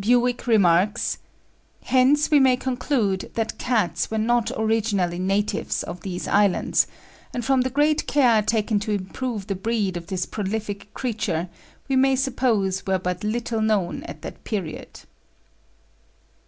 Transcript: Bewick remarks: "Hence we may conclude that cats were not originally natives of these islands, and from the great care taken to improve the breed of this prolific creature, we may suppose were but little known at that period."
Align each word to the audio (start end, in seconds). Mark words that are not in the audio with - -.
Bewick 0.00 0.48
remarks: 0.48 1.18
"Hence 1.84 2.28
we 2.28 2.40
may 2.40 2.56
conclude 2.56 3.30
that 3.34 3.56
cats 3.56 4.10
were 4.10 4.18
not 4.18 4.50
originally 4.56 5.20
natives 5.20 5.84
of 5.84 6.00
these 6.00 6.26
islands, 6.26 6.88
and 7.32 7.44
from 7.44 7.60
the 7.60 7.70
great 7.70 8.08
care 8.08 8.42
taken 8.42 8.80
to 8.80 8.90
improve 8.90 9.46
the 9.46 9.54
breed 9.54 9.96
of 9.96 10.08
this 10.08 10.26
prolific 10.26 10.92
creature, 10.92 11.48
we 11.88 11.94
may 11.94 12.16
suppose 12.16 12.84
were 12.84 12.98
but 12.98 13.22
little 13.22 13.60
known 13.62 14.02
at 14.08 14.22
that 14.22 14.42
period." 14.42 15.02